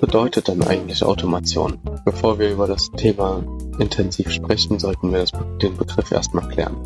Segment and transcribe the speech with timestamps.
[0.00, 1.78] Bedeutet denn eigentlich Automation?
[2.04, 3.44] Bevor wir über das Thema
[3.78, 5.24] intensiv sprechen, sollten wir
[5.62, 6.76] den Begriff erstmal klären.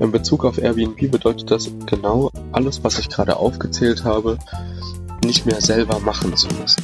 [0.00, 4.38] In Bezug auf Airbnb bedeutet das genau alles, was ich gerade aufgezählt habe,
[5.24, 6.82] nicht mehr selber machen zu müssen.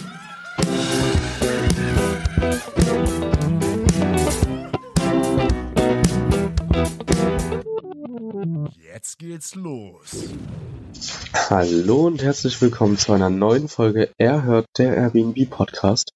[11.55, 16.11] Hallo und herzlich willkommen zu einer neuen Folge Er hört der Airbnb Podcast.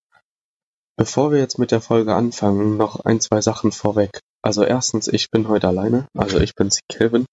[0.97, 4.21] Bevor wir jetzt mit der Folge anfangen, noch ein, zwei Sachen vorweg.
[4.41, 7.27] Also erstens, ich bin heute alleine, also ich bin's Kevin.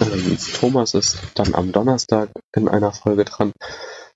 [0.00, 3.52] Ähm, Thomas ist dann am Donnerstag in einer Folge dran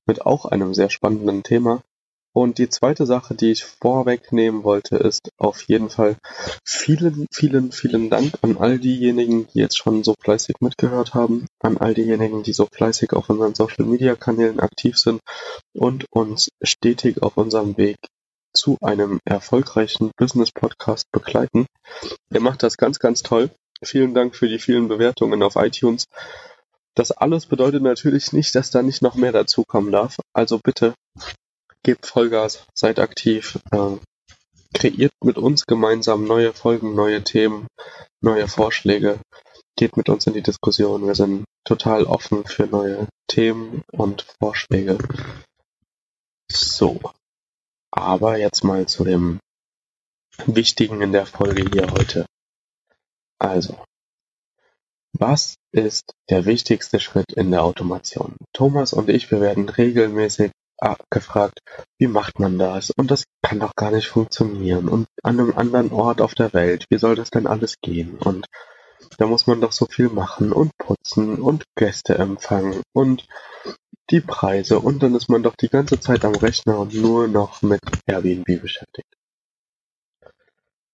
[0.06, 1.83] mit auch einem sehr spannenden Thema.
[2.37, 6.19] Und die zweite Sache, die ich vorwegnehmen wollte, ist auf jeden Fall
[6.67, 11.78] vielen, vielen, vielen Dank an all diejenigen, die jetzt schon so fleißig mitgehört haben, an
[11.78, 15.23] all diejenigen, die so fleißig auf unseren Social Media Kanälen aktiv sind
[15.73, 17.97] und uns stetig auf unserem Weg
[18.53, 21.65] zu einem erfolgreichen Business-Podcast begleiten.
[22.31, 23.48] Ihr macht das ganz, ganz toll.
[23.83, 26.05] Vielen Dank für die vielen Bewertungen auf iTunes.
[26.95, 30.19] Das alles bedeutet natürlich nicht, dass da nicht noch mehr dazukommen darf.
[30.34, 30.93] Also bitte
[31.83, 33.97] gebt Vollgas, seid aktiv, äh,
[34.75, 37.67] kreiert mit uns gemeinsam neue Folgen, neue Themen,
[38.21, 39.21] neue Vorschläge.
[39.77, 41.06] Geht mit uns in die Diskussion.
[41.06, 44.99] Wir sind total offen für neue Themen und Vorschläge.
[46.50, 47.00] So,
[47.91, 49.41] aber jetzt mal zu dem
[50.47, 52.27] Wichtigen in der Folge hier heute.
[53.39, 53.83] Also,
[55.12, 58.37] was ist der wichtigste Schritt in der Automation?
[58.53, 60.53] Thomas und ich, wir werden regelmäßig
[61.10, 61.60] gefragt,
[61.98, 62.91] wie macht man das?
[62.91, 64.88] Und das kann doch gar nicht funktionieren.
[64.88, 68.19] Und an einem anderen Ort auf der Welt, wie soll das denn alles gehen?
[68.19, 68.47] Und
[69.19, 73.26] da muss man doch so viel machen und putzen und Gäste empfangen und
[74.10, 77.62] die Preise und dann ist man doch die ganze Zeit am Rechner und nur noch
[77.62, 79.16] mit Airbnb beschäftigt.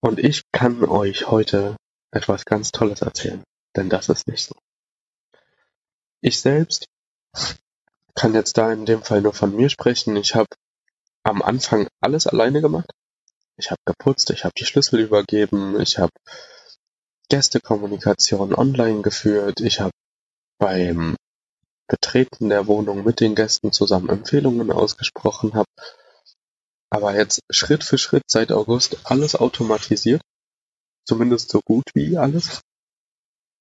[0.01, 1.77] Und ich kann euch heute
[2.11, 3.43] etwas ganz Tolles erzählen,
[3.77, 4.55] denn das ist nicht so.
[6.21, 6.87] Ich selbst
[8.15, 10.17] kann jetzt da in dem Fall nur von mir sprechen.
[10.17, 10.49] Ich habe
[11.23, 12.91] am Anfang alles alleine gemacht.
[13.57, 16.13] Ich habe geputzt, ich habe die Schlüssel übergeben, ich habe
[17.29, 19.93] Gästekommunikation online geführt, ich habe
[20.59, 21.17] beim
[21.87, 25.69] Betreten der Wohnung mit den Gästen zusammen Empfehlungen ausgesprochen habe.
[26.91, 30.23] Aber jetzt Schritt für Schritt seit August alles automatisiert,
[31.05, 32.61] zumindest so gut wie alles,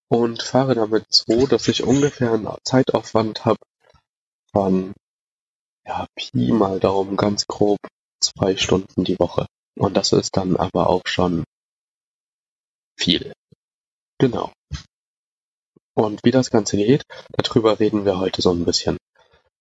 [0.10, 3.60] und fahre damit so, dass ich ungefähr einen Zeitaufwand habe
[4.54, 4.94] von
[5.86, 7.80] ja, Pi mal Daumen ganz grob
[8.22, 9.48] zwei Stunden die Woche.
[9.78, 11.44] Und das ist dann aber auch schon
[12.98, 13.34] viel.
[14.20, 14.52] Genau.
[15.94, 18.98] Und wie das Ganze geht, darüber reden wir heute so ein bisschen.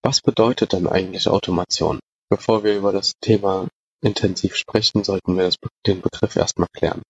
[0.03, 1.99] Was bedeutet denn eigentlich Automation?
[2.29, 3.67] Bevor wir über das Thema
[4.01, 7.01] intensiv sprechen, sollten wir das, den Begriff erstmal klären.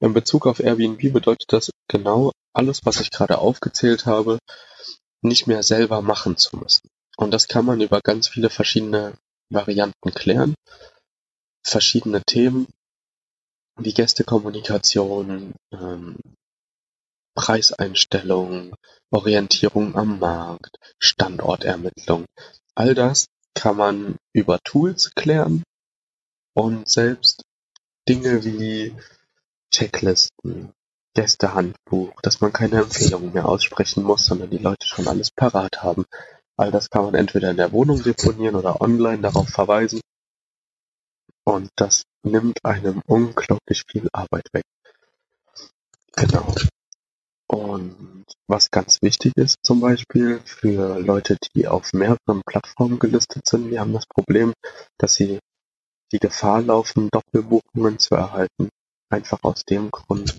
[0.00, 4.38] In Bezug auf Airbnb bedeutet das genau alles, was ich gerade aufgezählt habe,
[5.22, 6.88] nicht mehr selber machen zu müssen.
[7.16, 9.14] Und das kann man über ganz viele verschiedene
[9.50, 10.54] Varianten klären.
[11.62, 12.66] Verschiedene Themen
[13.76, 16.16] wie Gästekommunikation, ähm,
[17.34, 18.74] Preiseinstellungen,
[19.10, 22.26] Orientierung am Markt, Standortermittlung.
[22.74, 25.64] All das kann man über Tools klären
[26.54, 27.42] und selbst
[28.08, 28.94] Dinge wie
[29.72, 30.72] Checklisten,
[31.14, 36.04] Gästehandbuch, dass man keine Empfehlungen mehr aussprechen muss, sondern die Leute schon alles parat haben.
[36.56, 40.00] All das kann man entweder in der Wohnung deponieren oder online darauf verweisen.
[41.44, 44.64] Und das nimmt einem unglaublich viel Arbeit weg.
[46.16, 46.54] Genau.
[47.46, 53.70] Und was ganz wichtig ist zum Beispiel für Leute, die auf mehreren Plattformen gelistet sind,
[53.70, 54.52] die haben das Problem,
[54.98, 55.38] dass sie
[56.12, 58.68] die Gefahr laufen, Doppelbuchungen zu erhalten.
[59.10, 60.36] Einfach aus dem Grund,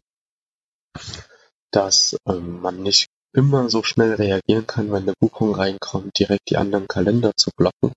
[1.71, 6.57] dass ähm, man nicht immer so schnell reagieren kann, wenn eine Buchung reinkommt, direkt die
[6.57, 7.93] anderen Kalender zu blocken.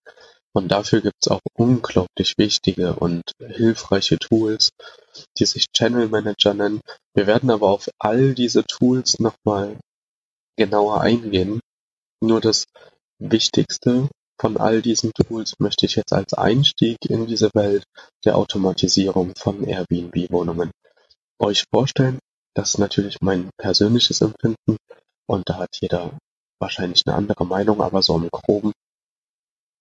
[0.52, 4.70] Und dafür gibt's auch unglaublich wichtige und hilfreiche Tools,
[5.38, 6.80] die sich Channel Manager nennen.
[7.14, 9.78] Wir werden aber auf all diese Tools nochmal
[10.56, 11.60] genauer eingehen.
[12.20, 12.64] Nur das
[13.20, 14.08] Wichtigste
[14.40, 17.84] von all diesen Tools möchte ich jetzt als Einstieg in diese Welt
[18.24, 20.70] der Automatisierung von Airbnb-Wohnungen
[21.38, 22.18] euch vorstellen.
[22.54, 24.76] Das ist natürlich mein persönliches Empfinden
[25.28, 26.18] und da hat jeder
[26.58, 28.72] wahrscheinlich eine andere Meinung, aber so im Groben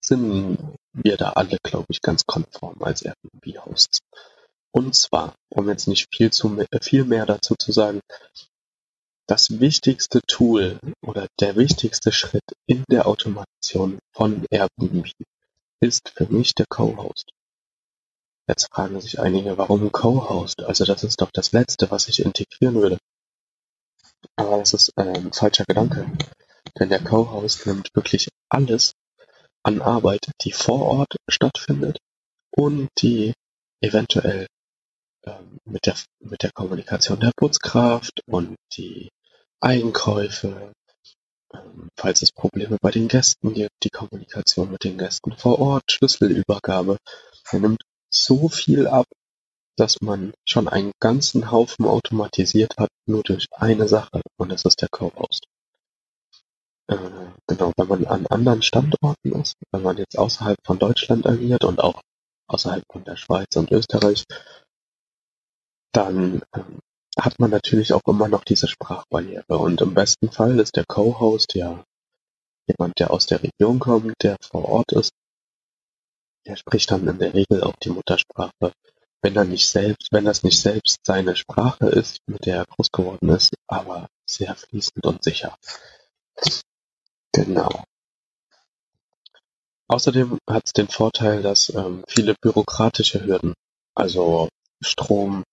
[0.04, 0.58] sind
[0.94, 4.00] wir da alle, glaube ich, ganz konform als Airbnb-Hosts.
[4.72, 8.02] Und zwar, um jetzt nicht viel, zu, viel mehr dazu zu sagen,
[9.26, 15.12] das wichtigste Tool oder der wichtigste Schritt in der Automation von Airbnb
[15.80, 17.32] ist für mich der Co-Host.
[18.48, 20.62] Jetzt fragen sich einige, warum Co-Host?
[20.64, 22.98] Also das ist doch das Letzte, was ich integrieren würde.
[24.36, 26.06] Aber das ist äh, ein falscher Gedanke.
[26.80, 28.94] Denn der Co-Host nimmt wirklich alles
[29.64, 31.98] an Arbeit, die vor Ort stattfindet
[32.52, 33.34] und die
[33.82, 34.48] eventuell
[35.26, 39.10] ähm, mit, der, mit der Kommunikation der Putzkraft und die
[39.60, 40.74] Einkäufe,
[41.54, 45.92] ähm, falls es Probleme bei den Gästen gibt, die Kommunikation mit den Gästen vor Ort,
[45.92, 46.98] Schlüsselübergabe.
[47.52, 49.06] Er nimmt so viel ab,
[49.78, 54.82] dass man schon einen ganzen Haufen automatisiert hat, nur durch eine Sache, und das ist
[54.82, 55.46] der Co-Host.
[56.88, 56.98] Äh,
[57.48, 61.80] genau, wenn man an anderen Standorten ist, wenn man jetzt außerhalb von Deutschland agiert und
[61.80, 62.02] auch
[62.48, 64.24] außerhalb von der Schweiz und Österreich,
[65.92, 66.80] dann ähm,
[67.20, 69.58] hat man natürlich auch immer noch diese Sprachbarriere.
[69.58, 71.84] Und im besten Fall ist der Co-Host ja
[72.68, 75.12] jemand, der aus der Region kommt, der vor Ort ist.
[76.46, 78.72] Der spricht dann in der Regel auch die Muttersprache,
[79.22, 82.92] wenn er nicht selbst, wenn das nicht selbst seine Sprache ist, mit der er groß
[82.92, 85.58] geworden ist, aber sehr fließend und sicher.
[87.34, 87.84] Genau.
[89.90, 93.54] Außerdem hat es den Vorteil, dass ähm, viele bürokratische Hürden,
[93.96, 94.50] also
[94.82, 95.44] Strom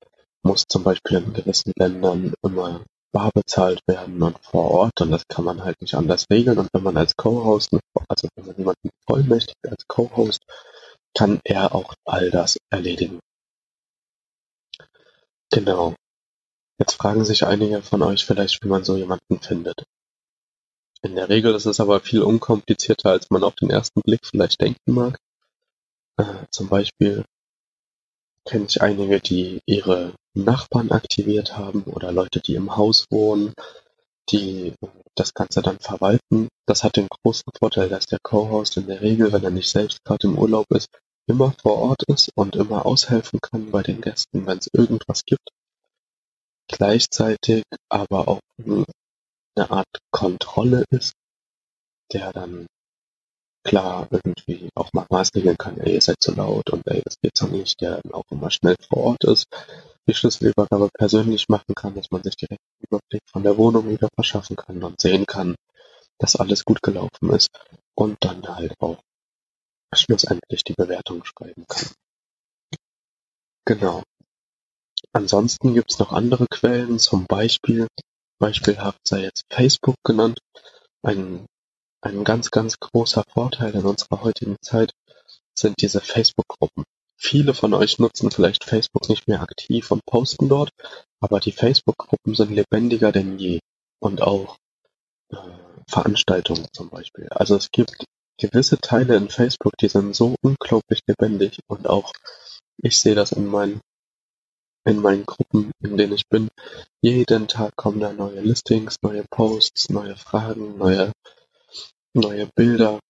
[0.43, 5.23] muss zum Beispiel in gewissen Ländern immer bar bezahlt werden und vor Ort und das
[5.29, 7.71] kann man halt nicht anders regeln und wenn man als Co-Host,
[8.09, 10.43] also wenn man jemanden vollmächtigt als Co-Host,
[11.17, 13.21] kann er auch all das erledigen.
[15.55, 15.95] Genau.
[16.81, 19.85] Jetzt fragen sich einige von euch vielleicht, wie man so jemanden findet.
[21.03, 24.61] In der Regel ist es aber viel unkomplizierter, als man auf den ersten Blick vielleicht
[24.61, 25.17] denken mag.
[26.17, 27.25] Äh, zum Beispiel
[28.45, 33.55] kenne ich einige, die ihre Nachbarn aktiviert haben oder Leute, die im Haus wohnen,
[34.31, 34.75] die
[35.15, 36.49] das Ganze dann verwalten.
[36.67, 40.03] Das hat den großen Vorteil, dass der Co-Host in der Regel, wenn er nicht selbst
[40.03, 40.89] gerade im Urlaub ist,
[41.27, 45.49] immer vor Ort ist und immer aushelfen kann bei den Gästen, wenn es irgendwas gibt.
[46.69, 51.15] Gleichzeitig aber auch eine Art Kontrolle ist,
[52.13, 52.67] der dann
[53.65, 57.37] klar irgendwie auch mal maßregeln kann, ey, ihr seid zu laut und ey, das geht
[57.37, 59.47] so nicht, der dann auch immer schnell vor Ort ist,
[60.07, 64.09] die Schlüsselübergabe persönlich machen kann, dass man sich direkt einen Überblick von der Wohnung wieder
[64.15, 65.55] verschaffen kann und sehen kann,
[66.19, 67.49] dass alles gut gelaufen ist
[67.95, 68.99] und dann halt auch
[69.97, 71.91] schlussendlich die Bewertung schreiben kann.
[73.67, 74.03] Genau.
[75.13, 77.87] Ansonsten gibt's noch andere Quellen, zum Beispiel
[78.39, 80.39] Beispielhaft sei jetzt Facebook genannt.
[81.03, 81.47] Ein,
[82.03, 84.93] ein ganz, ganz großer Vorteil in unserer heutigen Zeit
[85.55, 86.85] sind diese Facebook-Gruppen.
[87.17, 90.71] Viele von euch nutzen vielleicht Facebook nicht mehr aktiv und posten dort,
[91.21, 93.61] aber die Facebook-Gruppen sind lebendiger denn je.
[94.01, 94.59] Und auch
[95.31, 95.37] äh,
[95.89, 97.29] Veranstaltungen zum Beispiel.
[97.31, 98.05] Also es gibt
[98.39, 102.13] gewisse Teile in Facebook, die sind so unglaublich lebendig und auch
[102.83, 103.81] ich sehe das in meinen
[104.87, 106.49] in meinen Gruppen, in denen ich bin.
[107.01, 111.13] Jeden Tag kommen da neue Listings, neue Posts, neue Fragen, neue,
[112.13, 113.01] neue Bilder,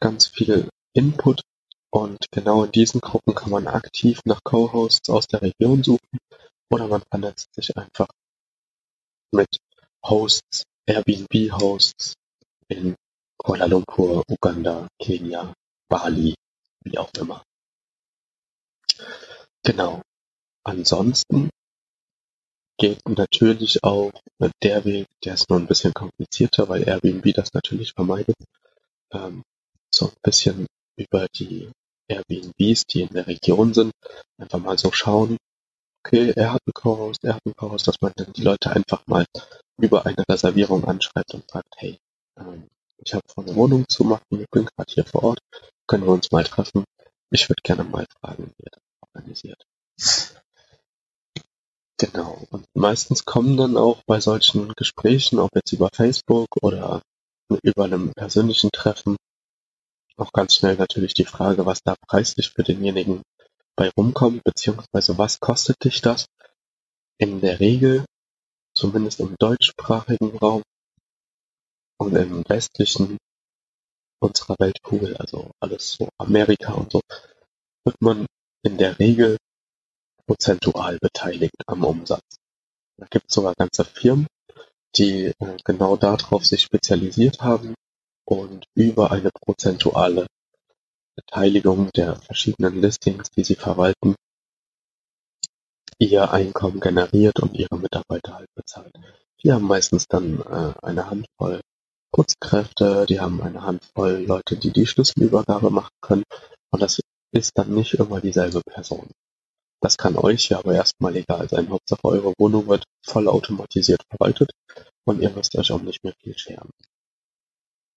[0.00, 1.42] ganz viel Input.
[1.90, 6.18] Und genau in diesen Gruppen kann man aktiv nach Co-Hosts aus der Region suchen
[6.70, 8.08] oder man vernetzt sich einfach
[9.32, 9.48] mit
[10.04, 12.14] Hosts, Airbnb-Hosts
[12.68, 12.94] in
[13.38, 15.54] Kuala Lumpur, Uganda, Kenia,
[15.88, 16.34] Bali,
[16.84, 17.42] wie auch immer.
[19.62, 20.02] Genau.
[20.64, 21.50] Ansonsten
[22.78, 24.12] geht natürlich auch
[24.62, 28.36] der Weg, der ist nur ein bisschen komplizierter, weil Airbnb das natürlich vermeidet,
[29.12, 29.42] ähm,
[29.92, 30.66] so ein bisschen
[30.96, 31.70] über die
[32.08, 33.92] Airbnbs, die in der Region sind,
[34.38, 35.36] einfach mal so schauen,
[36.04, 39.06] okay, er hat einen Co-Host, er hat einen Co-Host, dass man dann die Leute einfach
[39.06, 39.26] mal
[39.80, 41.98] über eine Reservierung anschreibt und fragt, hey,
[42.38, 42.68] ähm,
[42.98, 45.38] ich habe vor, eine Wohnung zu machen, ich bin gerade hier vor Ort,
[45.86, 46.84] können wir uns mal treffen?
[47.30, 49.66] Ich würde gerne mal fragen, wie ihr das organisiert.
[51.98, 52.46] Genau.
[52.50, 57.02] Und meistens kommen dann auch bei solchen Gesprächen, ob jetzt über Facebook oder
[57.62, 59.16] über einem persönlichen Treffen,
[60.16, 63.22] auch ganz schnell natürlich die Frage, was da preislich für denjenigen
[63.76, 66.26] bei rumkommt, beziehungsweise was kostet dich das?
[67.18, 68.04] In der Regel,
[68.74, 70.62] zumindest im deutschsprachigen Raum
[71.98, 73.18] und im westlichen
[74.20, 77.00] unserer Weltkugel, also alles so Amerika und so,
[77.84, 78.26] wird man
[78.62, 79.36] in der Regel
[80.26, 82.36] prozentual beteiligt am Umsatz.
[82.96, 84.26] Da gibt es sogar ganze Firmen,
[84.96, 87.74] die äh, genau darauf sich spezialisiert haben
[88.24, 90.26] und über eine prozentuale
[91.16, 94.14] Beteiligung der verschiedenen Listings, die sie verwalten,
[95.98, 98.92] ihr Einkommen generiert und ihre Mitarbeiter halt bezahlt.
[99.42, 101.60] Die haben meistens dann äh, eine Handvoll
[102.12, 106.24] Putzkräfte, die haben eine Handvoll Leute, die die Schlüsselübergabe machen können
[106.70, 107.00] und das
[107.32, 109.08] ist dann nicht immer dieselbe Person.
[109.80, 111.70] Das kann euch ja aber erstmal egal sein.
[111.70, 114.50] Hauptsache eure Wohnung wird voll automatisiert verwaltet
[115.04, 116.70] und ihr müsst euch auch nicht mehr viel scheren.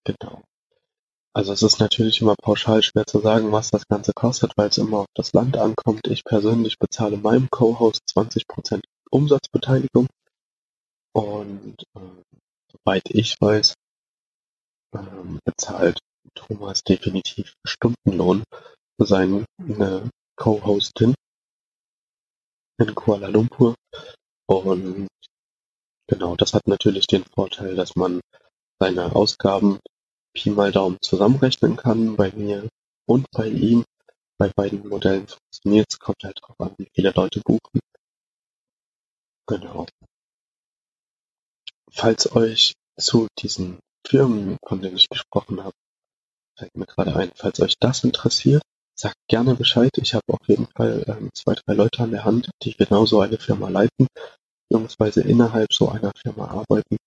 [0.03, 0.43] Genau.
[1.33, 4.77] Also es ist natürlich immer pauschal schwer zu sagen, was das Ganze kostet, weil es
[4.77, 6.07] immer auf das Land ankommt.
[6.07, 10.07] Ich persönlich bezahle meinem Co-Host 20% Umsatzbeteiligung
[11.13, 11.99] und äh,
[12.71, 13.75] soweit ich weiß,
[15.45, 15.99] bezahlt
[16.35, 18.43] Thomas definitiv Stundenlohn
[18.97, 19.45] für seine
[20.35, 21.15] Co-Hostin
[22.79, 23.75] in Kuala Lumpur.
[24.47, 25.07] Und
[26.07, 28.21] genau, das hat natürlich den Vorteil, dass man
[28.79, 29.79] seine Ausgaben
[30.33, 32.15] Pi mal Daumen zusammenrechnen kann.
[32.15, 32.67] Bei mir
[33.05, 33.83] und bei ihm.
[34.37, 37.79] Bei beiden Modellen funktioniert es, kommt halt drauf an, wie viele Leute buchen.
[39.47, 39.85] Genau.
[41.91, 45.75] Falls euch zu diesen Firmen, von denen ich gesprochen habe,
[46.57, 48.61] fällt mir gerade ein, falls euch das interessiert,
[48.95, 49.91] sagt gerne Bescheid.
[49.97, 53.21] Ich habe auf jeden Fall ähm, zwei, drei Leute an der Hand, die genau so
[53.21, 54.07] eine Firma leiten,
[54.69, 56.97] beziehungsweise innerhalb so einer Firma arbeiten.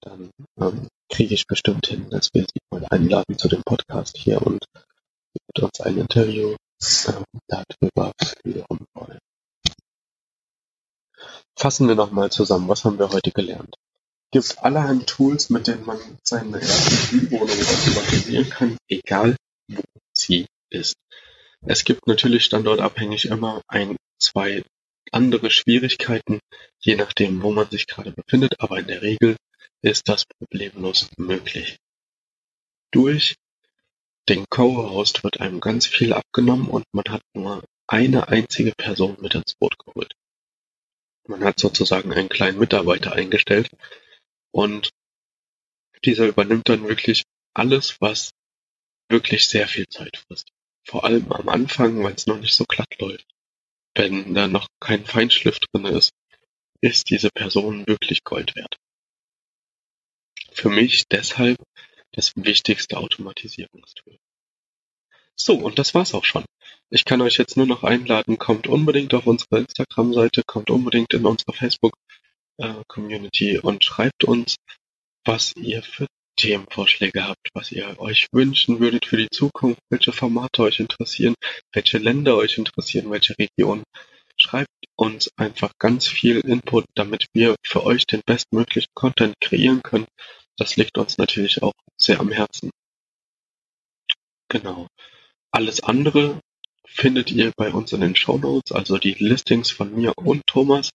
[0.00, 4.42] Dann ähm, kriege ich bestimmt hin, dass wir sie mal einladen zu dem Podcast hier
[4.42, 4.64] und
[5.32, 6.56] mit uns ein Interview
[7.08, 8.12] ähm, darüber
[8.42, 9.18] führen wollen.
[11.56, 13.76] Fassen wir nochmal zusammen, was haben wir heute gelernt?
[14.34, 19.36] Es gibt allerhand Tools, mit denen man seine Airbnb-Wohnung automatisieren kann, egal
[19.68, 19.80] wo
[20.12, 20.96] sie ist.
[21.64, 24.64] Es gibt natürlich standortabhängig immer ein, zwei
[25.12, 26.40] andere Schwierigkeiten,
[26.80, 29.36] je nachdem, wo man sich gerade befindet, aber in der Regel
[29.82, 31.76] ist das problemlos möglich.
[32.90, 33.36] Durch
[34.28, 39.36] den Co-Host wird einem ganz viel abgenommen und man hat nur eine einzige Person mit
[39.36, 40.12] ins Boot geholt.
[41.28, 43.70] Man hat sozusagen einen kleinen Mitarbeiter eingestellt
[44.54, 44.90] und
[46.04, 48.30] dieser übernimmt dann wirklich alles, was
[49.08, 50.48] wirklich sehr viel Zeit frisst.
[50.86, 53.26] Vor allem am Anfang, weil es noch nicht so glatt läuft.
[53.96, 56.10] Wenn da noch kein Feinschliff drin ist,
[56.80, 58.76] ist diese Person wirklich Gold wert.
[60.52, 61.58] Für mich deshalb
[62.12, 64.18] das wichtigste Automatisierungstool.
[65.34, 66.44] So, und das war's auch schon.
[66.90, 71.26] Ich kann euch jetzt nur noch einladen, kommt unbedingt auf unsere Instagram-Seite, kommt unbedingt in
[71.26, 72.23] unsere Facebook-Community
[72.58, 74.56] äh, und schreibt uns,
[75.24, 76.06] was ihr für
[76.36, 81.34] Themenvorschläge habt, was ihr euch wünschen würdet für die Zukunft, welche Formate euch interessieren,
[81.72, 83.84] welche Länder euch interessieren, welche Regionen.
[84.36, 90.06] Schreibt uns einfach ganz viel Input, damit wir für euch den bestmöglichen Content kreieren können.
[90.56, 92.70] Das liegt uns natürlich auch sehr am Herzen.
[94.48, 94.88] Genau.
[95.52, 96.40] Alles andere
[96.84, 100.90] findet ihr bei uns in den Show Notes, also die Listings von mir und Thomas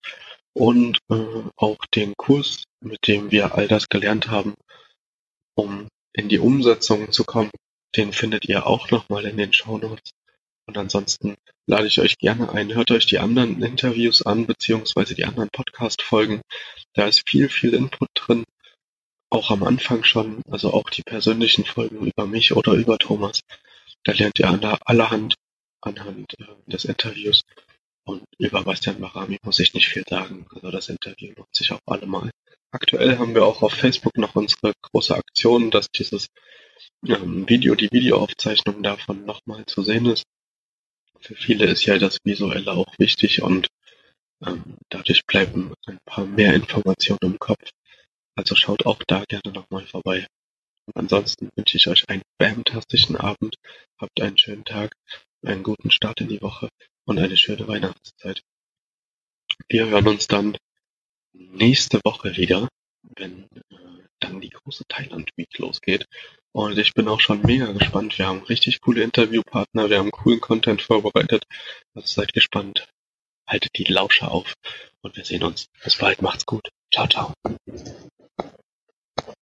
[0.54, 4.56] und äh, auch den Kurs, mit dem wir all das gelernt haben,
[5.56, 7.52] um in die Umsetzung zu kommen.
[7.96, 10.12] Den findet ihr auch nochmal in den Show Notes.
[10.68, 15.26] Und ansonsten lade ich euch gerne ein, hört euch die anderen Interviews an, beziehungsweise die
[15.26, 16.42] anderen Podcast-Folgen.
[16.94, 18.44] Da ist viel, viel Input drin.
[19.32, 23.42] Auch am Anfang schon, also auch die persönlichen Folgen über mich oder über Thomas.
[24.04, 24.48] Da lernt ihr
[24.86, 25.36] allerhand
[25.82, 27.42] anhand äh, des Interviews.
[28.10, 30.48] Und über Bastian Barami muss ich nicht viel sagen.
[30.52, 32.32] Also das Interview lohnt sich auch allemal.
[32.72, 36.26] Aktuell haben wir auch auf Facebook noch unsere große Aktion, dass dieses
[37.06, 40.24] ähm, Video, die Videoaufzeichnung davon nochmal zu sehen ist.
[41.20, 43.68] Für viele ist ja das Visuelle auch wichtig und
[44.44, 47.70] ähm, dadurch bleiben ein paar mehr Informationen im Kopf.
[48.36, 50.26] Also schaut auch da gerne nochmal vorbei.
[50.88, 53.54] Und ansonsten wünsche ich euch einen fantastischen Abend,
[54.00, 54.96] habt einen schönen Tag,
[55.46, 56.70] einen guten Start in die Woche
[57.10, 58.44] und eine schöne Weihnachtszeit.
[59.68, 60.56] Wir hören uns dann
[61.34, 62.70] nächste Woche wieder,
[63.18, 63.76] wenn äh,
[64.20, 66.06] dann die große Thailand Week losgeht.
[66.52, 68.20] Und ich bin auch schon mega gespannt.
[68.20, 71.46] Wir haben richtig coole Interviewpartner, wir haben coolen Content vorbereitet.
[71.96, 72.88] Also seid gespannt.
[73.48, 74.54] haltet die Lauscher auf
[75.02, 75.66] und wir sehen uns.
[75.84, 76.70] Bis bald, macht's gut.
[76.94, 77.34] Ciao, ciao.